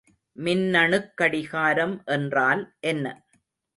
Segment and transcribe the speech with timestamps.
[0.37, 2.63] மின்னணுக் கடிகாரம் என்றால்
[2.85, 3.05] என்ன?